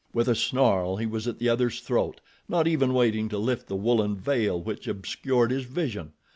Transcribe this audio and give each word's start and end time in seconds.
With 0.15 0.27
a 0.27 0.33
snarl 0.33 0.97
he 0.97 1.05
was 1.05 1.27
at 1.27 1.37
the 1.37 1.47
other's 1.47 1.79
throat, 1.79 2.21
not 2.49 2.67
even 2.67 2.91
waiting 2.95 3.29
to 3.29 3.37
lift 3.37 3.67
the 3.67 3.75
woolen 3.75 4.15
veil 4.17 4.59
which 4.59 4.87
obscured 4.87 5.51
his 5.51 5.65
vision. 5.65 6.13